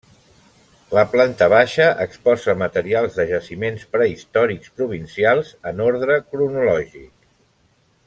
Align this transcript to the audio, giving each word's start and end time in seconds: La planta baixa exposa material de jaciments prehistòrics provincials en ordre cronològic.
La 0.97 1.01
planta 1.11 1.49
baixa 1.53 1.89
exposa 2.05 2.57
material 2.63 3.09
de 3.19 3.27
jaciments 3.33 3.87
prehistòrics 3.97 4.75
provincials 4.81 5.53
en 5.73 5.85
ordre 5.91 6.21
cronològic. 6.33 7.11